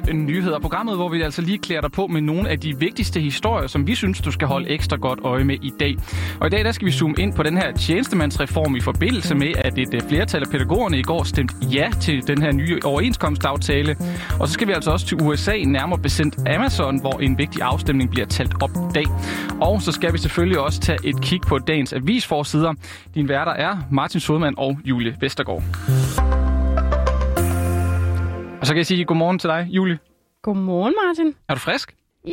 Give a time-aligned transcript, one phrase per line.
[0.00, 0.58] dagens nyheder.
[0.58, 3.86] Programmet, hvor vi altså lige klæder dig på med nogle af de vigtigste historier, som
[3.86, 5.96] vi synes, du skal holde ekstra godt øje med i dag.
[6.40, 9.52] Og i dag der skal vi zoome ind på den her tjenestemandsreform i forbindelse med,
[9.58, 13.96] at et øh, flertal af pædagogerne i går stemte ja til den her nye overenskomstaftale.
[14.40, 18.10] Og så skal vi altså også til USA, nærmere besendt Amazon, hvor en vigtig afstemning
[18.10, 19.06] bliver talt op i dag.
[19.60, 22.74] Og så skal vi selvfølgelig også tage et kig på dagens avisforsider.
[23.14, 25.62] Din værter er Martin Sodman og Julie Vestergaard.
[28.64, 29.98] Og så kan jeg sige godmorgen til dig, Julie.
[30.42, 31.34] Godmorgen, Martin.
[31.48, 31.94] Er du frisk?
[32.26, 32.30] Ja,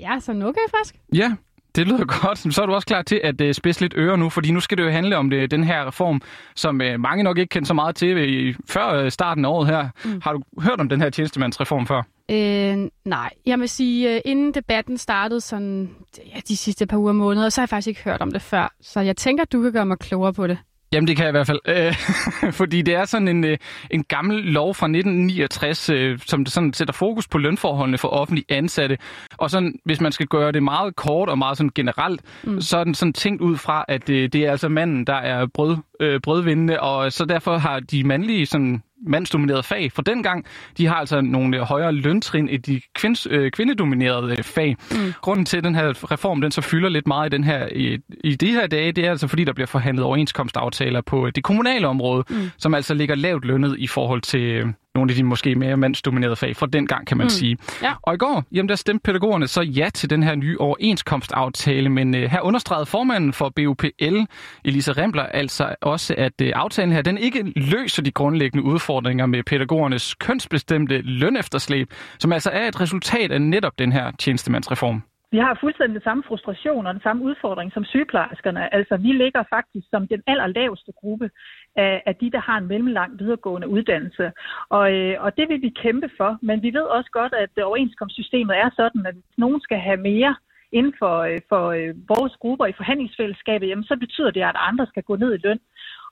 [0.00, 0.94] jeg er sådan okay frisk.
[1.14, 1.34] Ja,
[1.76, 2.54] det lyder godt.
[2.54, 4.78] Så er du også klar til at uh, spidse lidt ører nu, fordi nu skal
[4.78, 6.20] det jo handle om det, den her reform,
[6.54, 9.88] som uh, mange nok ikke kendte så meget til før uh, starten af året her.
[10.04, 10.20] Mm.
[10.22, 12.02] Har du hørt om den her tjenestemandsreform før?
[12.30, 15.90] Øh, nej, jeg vil sige, inden debatten startede sådan,
[16.34, 18.42] ja, de sidste par uger og måneder, så har jeg faktisk ikke hørt om det
[18.42, 18.74] før.
[18.80, 20.58] Så jeg tænker, du kan gøre mig klogere på det.
[20.94, 21.94] Jamen det kan jeg i hvert fald, øh,
[22.60, 23.58] fordi det er sådan en, øh,
[23.90, 28.98] en gammel lov fra 1969, øh, som sådan sætter fokus på lønforholdene for offentlige ansatte.
[29.36, 32.60] Og sådan, hvis man skal gøre det meget kort og meget sådan generelt, mm.
[32.60, 35.46] så er den sådan tænkt ud fra, at øh, det er altså manden, der er
[35.46, 40.44] brød, øh, brødvindende, og så derfor har de mandlige sådan mandsdominerede fag fra dengang,
[40.78, 44.76] de har altså nogle højere løntrin i de kvinds, øh, kvindedominerede fag.
[44.90, 45.12] Mm.
[45.20, 47.98] Grunden til, at den her reform den så fylder lidt meget i, den her, i,
[48.24, 51.88] i de her dage, det er altså fordi, der bliver forhandlet overenskomstaftaler på det kommunale
[51.88, 52.50] område, mm.
[52.58, 56.56] som altså ligger lavt lønnet i forhold til nogle af de måske mere mandsdominerede fag
[56.56, 57.30] fra den gang, kan man mm.
[57.30, 57.56] sige.
[57.82, 57.92] Ja.
[58.02, 62.14] Og i går, jamen der stemte pædagogerne så ja til den her nye overenskomstaftale, men
[62.14, 64.18] uh, her understregede formanden for BUPL,
[64.64, 69.42] Elisa Rembler, altså også, at uh, aftalen her, den ikke løser de grundlæggende udfordringer med
[69.42, 75.02] pædagogernes kønsbestemte lønefterslæb, som altså er et resultat af netop den her tjenestemandsreform.
[75.34, 78.74] Vi har fuldstændig den samme frustration og den samme udfordring som sygeplejerskerne.
[78.74, 81.30] Altså, vi ligger faktisk som den allerlaveste gruppe
[81.76, 84.32] af, af de, der har en mellemlang videregående uddannelse.
[84.68, 88.56] Og, øh, og det vil vi kæmpe for, men vi ved også godt, at overenskomstsystemet
[88.56, 90.34] er sådan, at hvis nogen skal have mere
[90.72, 94.86] inden for, øh, for øh, vores grupper i forhandlingsfællesskabet, jamen, så betyder det, at andre
[94.86, 95.60] skal gå ned i løn.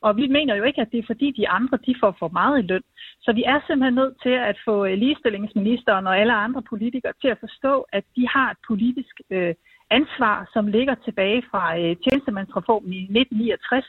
[0.03, 2.59] Og vi mener jo ikke, at det er fordi de andre de får for meget
[2.59, 2.83] i løn.
[3.21, 7.29] Så vi er simpelthen nødt til at få øh, ligestillingsministeren og alle andre politikere til
[7.29, 9.55] at forstå, at de har et politisk øh,
[9.91, 13.87] ansvar, som ligger tilbage fra øh, tjenestemandsreformen i 1969.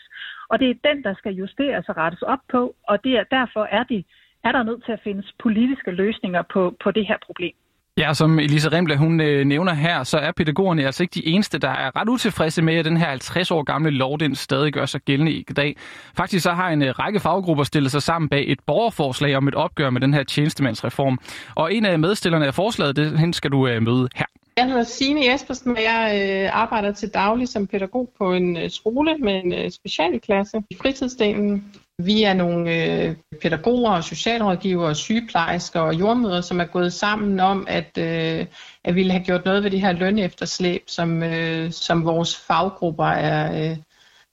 [0.50, 3.64] Og det er den, der skal justeres og rettes op på, og det er, derfor
[3.78, 4.04] er, de,
[4.44, 7.56] er der nødt til at findes politiske løsninger på, på det her problem.
[7.98, 11.58] Ja, som Elisa Remble, hun øh, nævner her, så er pædagogerne altså ikke de eneste,
[11.58, 14.86] der er ret utilfredse med, at den her 50 år gamle lov, den stadig gør
[14.86, 15.76] sig gældende i dag.
[16.18, 19.56] Faktisk så har en øh, række faggrupper stillet sig sammen bag et borgerforslag om et
[19.56, 21.20] opgør med den her tjenestemandsreform.
[21.56, 24.26] Og en af medstillerne af forslaget, det, hende skal du øh, møde her.
[24.58, 28.70] Jeg hedder Signe Jespersen, og jeg øh, arbejder til daglig som pædagog på en øh,
[28.70, 31.66] skole med en øh, specialklasse i fritidsdelen.
[32.00, 37.40] Vi er nogle øh, pædagoger og socialrådgivere og sygeplejersker og jordmøder, som er gået sammen
[37.40, 38.46] om, at, øh,
[38.84, 43.72] at vi have gjort noget ved det her lønefterslæb, som, øh, som vores faggrupper er,
[43.72, 43.78] øh,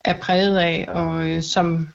[0.04, 1.88] er præget af, og øh, som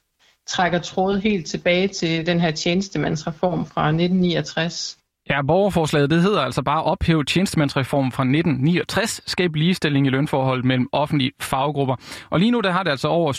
[0.48, 4.98] trækker tråd helt tilbage til den her tjenestemandsreform fra 1969.
[5.30, 10.90] Ja, borgerforslaget det hedder altså bare ophæve tjenestemandsreformen fra 1969, skab ligestilling i lønforhold mellem
[10.92, 11.96] offentlige faggrupper.
[12.30, 13.34] Og lige nu der har det altså over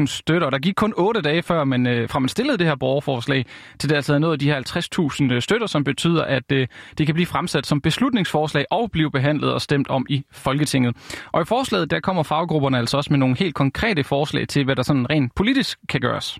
[0.00, 2.74] 57.000 støtter, der gik kun 8 dage før, man, øh, fra man stillede det her
[2.74, 3.46] borgerforslag,
[3.78, 6.66] til det altså er nået de her 50.000 øh, støtter, som betyder, at øh,
[6.98, 10.96] det kan blive fremsat som beslutningsforslag og blive behandlet og stemt om i Folketinget.
[11.32, 14.76] Og i forslaget der kommer faggrupperne altså også med nogle helt konkrete forslag til, hvad
[14.76, 16.38] der sådan rent politisk kan gøres.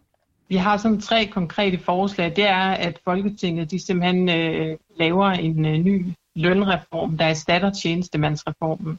[0.49, 2.37] Vi har sådan tre konkrete forslag.
[2.37, 8.99] Det er, at Folketinget de simpelthen øh, laver en øh, ny lønreform, der erstatter tjenestemandsreformen.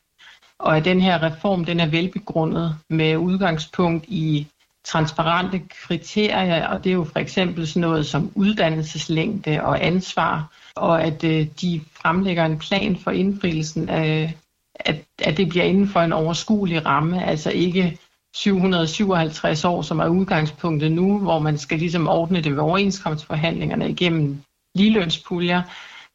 [0.59, 4.47] Og at den her reform den er velbegrundet med udgangspunkt i
[4.83, 11.03] transparente kriterier, og det er jo for eksempel sådan noget som uddannelseslængde og ansvar, og
[11.03, 14.37] at øh, de fremlægger en plan for indfrielsen af,
[14.75, 17.97] at, at det bliver inden for en overskuelig ramme, altså ikke
[18.35, 24.37] 757 år, som er udgangspunktet nu, hvor man skal ligesom ordne det ved overenskomstforhandlingerne igennem
[24.75, 25.61] ligelønspuljer,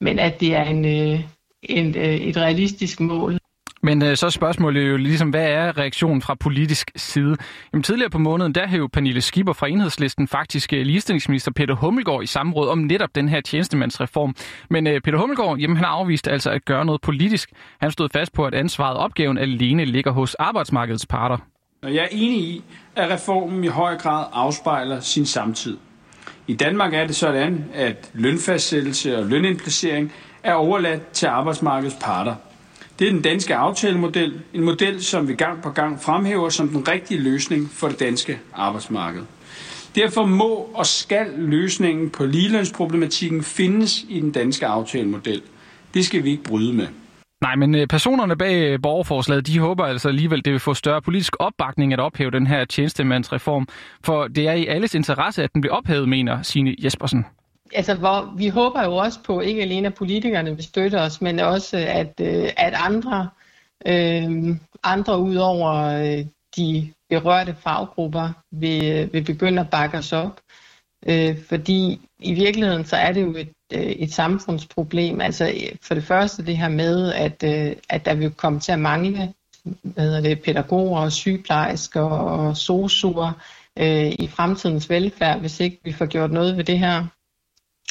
[0.01, 1.21] men at det er en, øh,
[1.63, 3.39] en, øh, et realistisk mål.
[3.83, 7.37] Men øh, så er spørgsmålet jo ligesom, hvad er reaktionen fra politisk side?
[7.73, 12.23] Jamen, tidligere på måneden, der hævde Pernille Skipper fra Enhedslisten faktisk øh, ligestillingsminister Peter Hummelgaard
[12.23, 14.35] i samråd om netop den her tjenestemandsreform.
[14.71, 17.51] Men øh, Peter Hummelgaard, jamen, han afviste altså at gøre noget politisk.
[17.81, 21.39] Han stod fast på, at ansvaret opgaven alene ligger hos arbejdsmarkedets parter.
[21.83, 22.63] Og jeg er enig i,
[22.97, 25.77] at reformen i høj grad afspejler sin samtid.
[26.47, 32.35] I Danmark er det sådan, at lønfastsættelse og lønindplacering er overladt til arbejdsmarkedets parter.
[32.99, 36.89] Det er den danske aftalemodel, en model, som vi gang på gang fremhæver som den
[36.89, 39.23] rigtige løsning for det danske arbejdsmarked.
[39.95, 45.43] Derfor må og skal løsningen på ligelønsproblematikken findes i den danske aftalemodel.
[45.95, 46.87] Det skal vi ikke bryde med.
[47.41, 51.03] Nej, men øh, personerne bag øh, borgerforslaget, de håber altså alligevel, det vil få større
[51.03, 53.69] politisk opbakning at ophæve den her tjenestemandsreform.
[54.05, 57.27] For det er i alles interesse, at den bliver ophævet, mener Signe Jespersen.
[57.75, 61.41] Altså, hvor, vi håber jo også på, ikke alene at politikerne vil støtte os, men
[61.41, 63.29] også at, øh, at andre,
[63.87, 65.93] øh, andre ud over
[66.57, 70.41] de berørte faggrupper vil, vil begynde at bakke os op.
[71.07, 75.21] Øh, fordi i virkeligheden så er det jo et, øh, et samfundsproblem.
[75.21, 78.73] Altså øh, for det første det her med, at, øh, at der vil komme til
[78.73, 79.33] at mangle
[79.83, 83.33] hvad hedder det, pædagoger og sygeplejersker og sosuer
[83.79, 87.07] øh, i fremtidens velfærd, hvis ikke vi får gjort noget ved det her.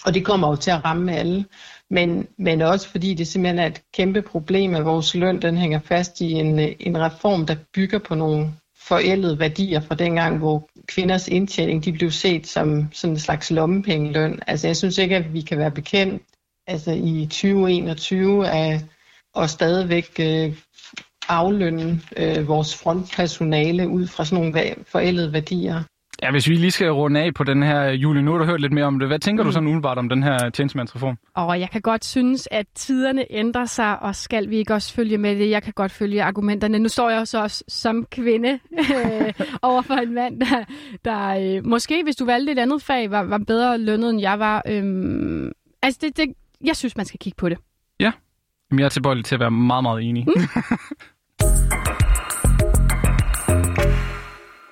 [0.06, 1.45] Og det kommer jo til at ramme alle.
[1.89, 5.80] Men, men også fordi det simpelthen er et kæmpe problem, at vores løn den hænger
[5.80, 8.54] fast i en, øh, en reform, der bygger på nogle
[8.87, 14.39] forældede værdier fra dengang, hvor kvinders indtjening de blev set som sådan en slags lommepengeløn.
[14.47, 16.23] Altså jeg synes ikke, at vi kan være bekendt
[16.67, 18.81] altså i 2021 af,
[19.33, 20.53] og stadigvæk øh,
[21.29, 25.83] aflønne øh, vores frontpersonale ud fra sådan nogle forældede værdier.
[26.23, 28.61] Ja, hvis vi lige skal runde af på den her, Julie, nu har du hørt
[28.61, 29.07] lidt mere om det.
[29.07, 29.47] Hvad tænker mm.
[29.47, 31.17] du sådan umiddelbart om den her tjenestemandsreform?
[31.35, 35.17] Og jeg kan godt synes, at tiderne ændrer sig, og skal vi ikke også følge
[35.17, 35.49] med det?
[35.49, 36.79] Jeg kan godt følge argumenterne.
[36.79, 40.63] Nu står jeg også, også som kvinde øh, over for en mand, der,
[41.05, 44.39] der øh, måske, hvis du valgte et andet fag, var, var bedre lønnet, end jeg
[44.39, 44.63] var.
[44.67, 46.33] Øh, altså, det, det,
[46.65, 47.57] jeg synes, man skal kigge på det.
[47.99, 48.11] Ja,
[48.71, 50.25] jeg er tilbøjelig til at være meget, meget enig.
[50.27, 50.41] Mm.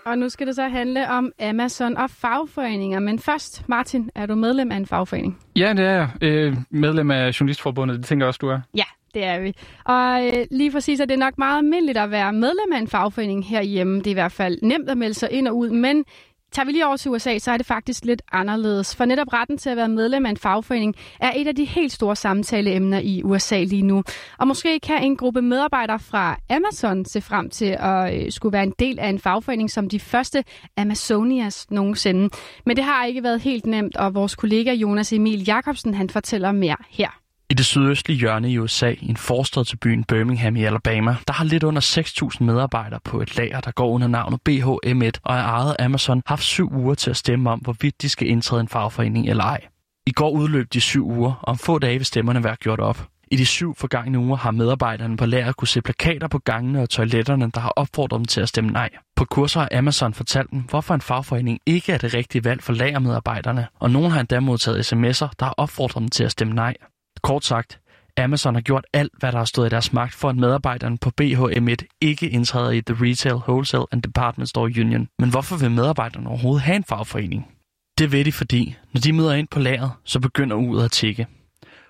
[0.06, 3.00] Og nu skal det så handle om Amazon og fagforeninger.
[3.00, 5.40] Men først, Martin, er du medlem af en fagforening?
[5.56, 6.10] Ja, det er jeg.
[6.22, 8.60] Øh, medlem af Journalistforbundet, det tænker jeg også, du er.
[8.76, 9.54] Ja, det er vi.
[9.86, 13.48] Og øh, lige præcis er det nok meget almindeligt at være medlem af en fagforening
[13.48, 13.98] herhjemme.
[13.98, 16.06] Det er i hvert fald nemt at melde sig ind og ud, men
[16.52, 18.96] Tager vi lige over til USA, så er det faktisk lidt anderledes.
[18.96, 21.92] For netop retten til at være medlem af en fagforening er et af de helt
[21.92, 24.04] store samtaleemner i USA lige nu.
[24.38, 28.64] Og måske kan en gruppe medarbejdere fra Amazon se frem til at øh, skulle være
[28.64, 30.44] en del af en fagforening som de første
[30.78, 32.30] Amazonias nogensinde.
[32.66, 36.52] Men det har ikke været helt nemt, og vores kollega Jonas Emil Jakobsen han fortæller
[36.52, 37.25] mere her.
[37.50, 41.34] I det sydøstlige hjørne i USA, i en forstad til byen Birmingham i Alabama, der
[41.34, 41.82] har lidt under
[42.32, 46.44] 6.000 medarbejdere på et lager, der går under navnet BHM1 og er ejet Amazon, haft
[46.44, 49.62] syv uger til at stemme om, hvorvidt de skal indtræde en fagforening eller ej.
[50.08, 53.08] I går udløb de syv uger, og om få dage vil stemmerne være gjort op.
[53.32, 56.90] I de syv forgangne uger har medarbejderne på lageret kunne se plakater på gangene og
[56.90, 58.90] toiletterne, der har opfordret dem til at stemme nej.
[59.16, 62.74] På kurser har Amazon fortalt dem, hvorfor en fagforening ikke er det rigtige valg for
[62.74, 66.74] lagermedarbejderne, og nogen har endda modtaget sms'er, der har opfordret dem til at stemme nej.
[67.26, 67.80] Kort sagt,
[68.18, 71.12] Amazon har gjort alt, hvad der har stået i deres magt for, at medarbejderne på
[71.22, 75.08] BHM1 ikke indtræder i The Retail, Wholesale and Department Store Union.
[75.20, 77.48] Men hvorfor vil medarbejderne overhovedet have en fagforening?
[77.98, 81.28] Det ved de, fordi når de møder ind på lageret, så begynder uret at tikke.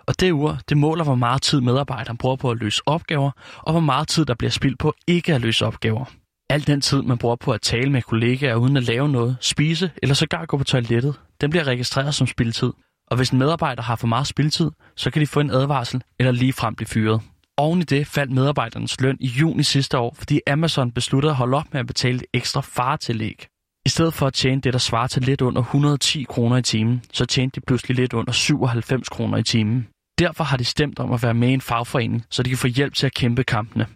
[0.07, 3.71] Og det ur, det måler, hvor meget tid medarbejderen bruger på at løse opgaver, og
[3.71, 6.05] hvor meget tid, der bliver spildt på ikke at løse opgaver.
[6.49, 9.91] Al den tid, man bruger på at tale med kollegaer uden at lave noget, spise
[10.01, 12.71] eller sågar gå på toilettet, den bliver registreret som spildtid.
[13.07, 16.31] Og hvis en medarbejder har for meget spiltid, så kan de få en advarsel eller
[16.31, 17.21] lige frem blive fyret.
[17.57, 21.57] Oven i det faldt medarbejdernes løn i juni sidste år, fordi Amazon besluttede at holde
[21.57, 23.47] op med at betale et ekstra faretillæg.
[23.85, 27.01] I stedet for at tjene det, der svarer til lidt under 110 kroner i timen,
[27.13, 29.87] så tjente de pludselig lidt under 97 kroner i timen.
[30.19, 32.67] Derfor har de stemt om at være med i en fagforening, så de kan få
[32.67, 33.87] hjælp til at kæmpe kampene.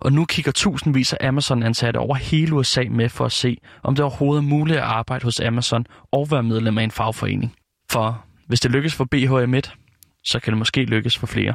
[0.00, 4.04] Og nu kigger tusindvis af Amazon-ansatte over hele USA med for at se, om det
[4.04, 7.54] overhovedet er muligt at arbejde hos Amazon og være medlem af en fagforening.
[7.90, 9.76] For hvis det lykkes for BHM1,
[10.24, 11.54] så kan det måske lykkes for flere.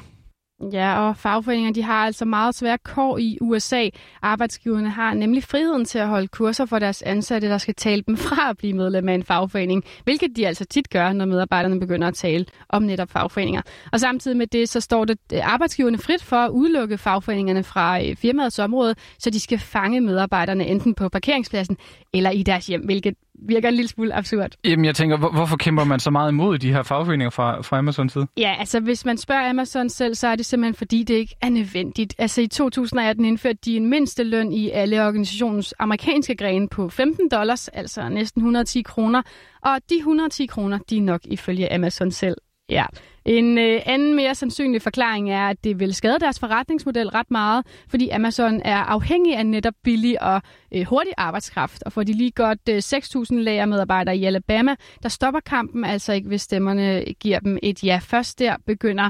[0.73, 3.89] Ja, og fagforeninger de har altså meget svære kår i USA.
[4.21, 8.17] Arbejdsgiverne har nemlig friheden til at holde kurser for deres ansatte, der skal tale dem
[8.17, 12.07] fra at blive medlem af en fagforening, hvilket de altså tit gør, når medarbejderne begynder
[12.07, 13.61] at tale om netop fagforeninger.
[13.91, 18.03] Og samtidig med det, så står det øh, arbejdsgiverne frit for at udelukke fagforeningerne fra
[18.03, 21.77] øh, firmaets område, så de skal fange medarbejderne enten på parkeringspladsen
[22.13, 23.15] eller i deres hjem, hvilket
[23.47, 24.51] virker en lille smule absurd.
[24.65, 27.77] Jamen, jeg tænker, hvor, hvorfor kæmper man så meget imod de her fagforeninger fra, fra
[27.77, 28.27] Amazons side?
[28.37, 31.49] Ja, altså hvis man spørger Amazon selv, så er det simpelthen fordi, det ikke er
[31.49, 32.15] nødvendigt.
[32.17, 37.29] Altså i 2018 indførte de en mindste løn i alle organisationens amerikanske grene på 15
[37.29, 39.21] dollars, altså næsten 110 kroner.
[39.61, 42.35] Og de 110 kroner, de er nok ifølge Amazon selv
[42.69, 42.85] Ja.
[43.29, 47.65] En øh, anden mere sandsynlig forklaring er, at det vil skade deres forretningsmodel ret meget,
[47.89, 50.41] fordi Amazon er afhængig af netop billig og
[50.75, 51.83] øh, hurtig arbejdskraft.
[51.83, 56.27] Og for de lige godt øh, 6.000 lagermedarbejdere i Alabama, der stopper kampen altså ikke,
[56.27, 57.99] hvis stemmerne giver dem et ja.
[58.03, 59.09] Først der begynder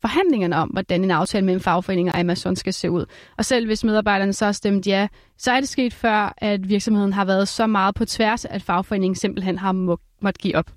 [0.00, 3.06] forhandlingerne om, hvordan en aftale mellem fagforeninger og Amazon skal se ud.
[3.38, 7.12] Og selv hvis medarbejderne så har stemt ja, så er det sket før, at virksomheden
[7.12, 10.70] har været så meget på tværs, at fagforeningen simpelthen har må, måttet give op.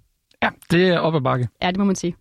[0.43, 1.47] Ja, det er op ad bakke.
[1.61, 2.15] Ja, det må man sige.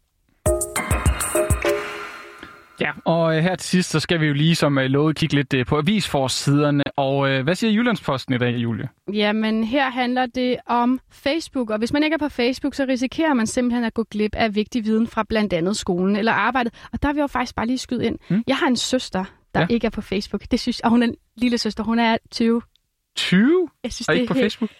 [2.81, 5.35] Ja, og øh, her til sidst, så skal vi jo lige som øh, lovet kigge
[5.35, 6.83] lidt øh, på avisforsiderne.
[6.97, 8.89] Og hvad siger Jyllandsposten i dag, Julie?
[9.13, 13.35] Jamen, her handler det om Facebook, og hvis man ikke er på Facebook, så risikerer
[13.35, 16.73] man simpelthen at gå glip af vigtig viden fra blandt andet skolen eller arbejdet.
[16.93, 18.19] Og der vil jeg jo faktisk bare lige skyde ind.
[18.29, 18.43] Mm.
[18.47, 19.67] Jeg har en søster, der ja.
[19.71, 20.43] ikke er på Facebook.
[20.51, 22.63] Det synes, og hun er en lille søster, hun er 20.
[23.17, 23.69] 20?
[23.85, 24.45] Jeg synes, og det ikke på helt...
[24.45, 24.71] Facebook?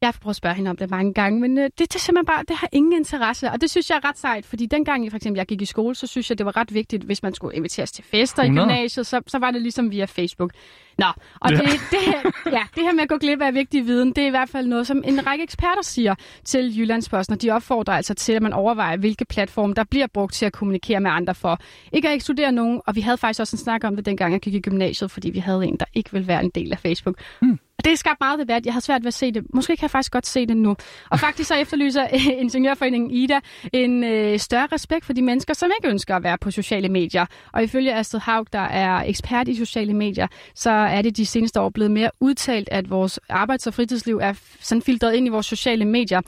[0.00, 2.26] Jeg har prøvet at spørge hende om det mange gange, men øh, det, det, simpelthen
[2.26, 3.50] bare, det har ingen interesse.
[3.50, 5.94] Og det synes jeg er ret sejt, fordi dengang for eksempel, jeg gik i skole,
[5.94, 8.66] så synes jeg, det var ret vigtigt, hvis man skulle inviteres til fester 100.
[8.66, 10.50] i gymnasiet, så, så var det ligesom via Facebook.
[10.98, 11.06] Nå,
[11.40, 11.56] og ja.
[11.56, 14.26] det, det, her, ja, det her med at gå glip af vigtig viden, det er
[14.26, 18.14] i hvert fald noget, som en række eksperter siger til Jyllandsposten, og de opfordrer altså
[18.14, 21.58] til, at man overvejer, hvilke platforme, der bliver brugt til at kommunikere med andre for.
[21.92, 24.40] Ikke at ekskludere nogen, og vi havde faktisk også en snak om det, dengang jeg
[24.40, 27.20] gik i gymnasiet, fordi vi havde en, der ikke ville være en del af Facebook.
[27.40, 27.58] Hmm.
[27.78, 28.66] Og det er skabt meget debat.
[28.66, 29.54] Jeg har svært ved at se det.
[29.54, 30.76] Måske kan jeg faktisk godt se det nu.
[31.10, 32.06] Og faktisk så efterlyser
[32.44, 33.40] Ingeniørforeningen Ida
[33.72, 37.26] en øh, større respekt for de mennesker, som ikke ønsker at være på sociale medier.
[37.52, 41.60] Og ifølge Astrid Haug, der er ekspert i sociale medier, så er det de seneste
[41.60, 45.46] år blevet mere udtalt, at vores arbejds- og fritidsliv er sådan filtreret ind i vores
[45.46, 46.20] sociale medier.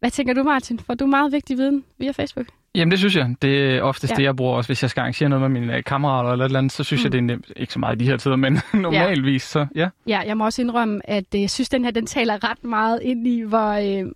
[0.00, 0.78] Hvad tænker du, Martin?
[0.78, 2.46] For du meget vigtig viden via Facebook?
[2.74, 3.34] Jamen det synes jeg.
[3.42, 4.16] Det er oftest ja.
[4.16, 6.48] det, jeg bruger også, hvis jeg skal arrangere noget med mine uh, kammerater eller et
[6.48, 7.04] eller andet, så synes mm.
[7.04, 7.52] jeg, det er nemt.
[7.56, 9.88] Ikke så meget i de her tider, men normalvis, så ja.
[10.06, 13.00] Ja, jeg må også indrømme, at uh, jeg synes, den her, den taler ret meget
[13.02, 14.06] ind i, hvor, øh,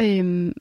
[0.00, 0.52] øh,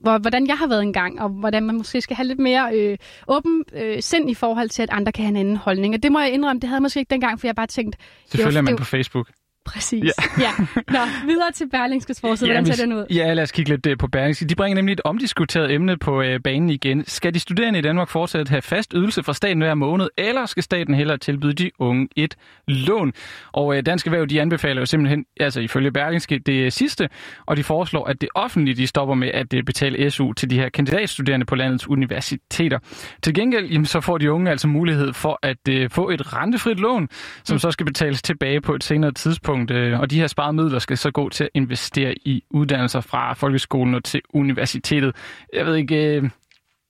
[0.00, 2.98] hvor, hvordan jeg har været engang, og hvordan man måske skal have lidt mere øh,
[3.28, 5.94] åben øh, sind i forhold til, at andre kan have en anden holdning.
[5.94, 7.96] Og det må jeg indrømme, det havde jeg måske ikke dengang, for jeg bare tænkt...
[8.26, 9.28] Selvfølgelig er man på Facebook.
[9.72, 10.04] Præcis.
[10.04, 10.10] Ja.
[10.46, 10.50] ja.
[10.88, 12.50] Nå, videre til Berlingskes forside.
[12.50, 13.06] Hvordan ser den ud?
[13.10, 14.44] Ja, lad os kigge lidt uh, på Berlingske.
[14.44, 17.04] De bringer nemlig et omdiskuteret emne på uh, banen igen.
[17.06, 20.62] Skal de studerende i Danmark fortsat have fast ydelse fra staten hver måned, eller skal
[20.62, 22.36] staten hellere tilbyde de unge et
[22.68, 23.12] lån?
[23.52, 27.08] Og uh, Dansk Erhverv, de anbefaler jo simpelthen, altså ifølge Berlingske, det sidste,
[27.46, 30.58] og de foreslår, at det offentlige, de stopper med at uh, betale SU til de
[30.58, 32.78] her kandidatstuderende på landets universiteter.
[33.22, 36.80] Til gengæld, jamen, så får de unge altså mulighed for at uh, få et rentefrit
[36.80, 37.08] lån,
[37.44, 37.58] som mm.
[37.58, 40.78] så skal betales tilbage på et senere tidspunkt tidspunkt, øh, og de her sparede midler
[40.78, 45.16] skal så gå til at investere i uddannelser fra folkeskolen og til universitetet.
[45.52, 46.30] Jeg ved ikke, øh,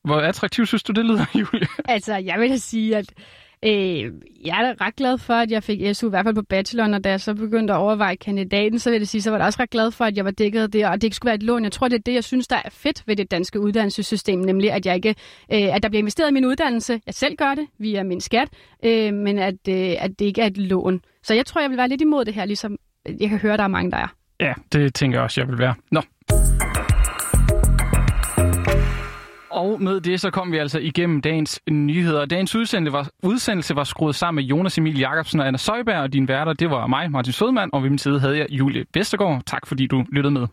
[0.05, 1.69] hvor attraktivt synes du, det lyder, Julie?
[1.85, 3.13] Altså, jeg vil da sige, at
[3.65, 4.13] øh,
[4.45, 7.05] jeg er ret glad for, at jeg fik SU, i hvert fald på bacheloren, og
[7.05, 9.63] da jeg så begyndte at overveje kandidaten, så vil jeg sige, så var jeg også
[9.63, 11.65] ret glad for, at jeg var dækket der, og det ikke skulle være et lån.
[11.65, 14.73] Jeg tror, det er det, jeg synes, der er fedt ved det danske uddannelsessystem, nemlig
[14.73, 15.15] at, jeg ikke,
[15.53, 17.01] øh, at der bliver investeret i min uddannelse.
[17.07, 18.49] Jeg selv gør det via min skat,
[18.85, 21.01] øh, men at, øh, at det ikke er et lån.
[21.29, 22.77] Så jeg tror, jeg vil være lidt imod det her, ligesom
[23.09, 24.09] øh, jeg kan høre, der er mange, der er.
[24.41, 25.75] Ja, det tænker jeg også, jeg vil være.
[25.91, 26.03] Nå.
[29.51, 32.25] Og med det, så kom vi altså igennem dagens nyheder.
[32.25, 36.13] Dagens udsendelse var, udsendelse var skruet sammen med Jonas Emil Jacobsen og Anna Søjberg, og
[36.13, 39.43] din værter, det var mig, Martin Sødman, og ved min side havde jeg Julie Vestergaard.
[39.47, 40.47] Tak fordi du lyttede med.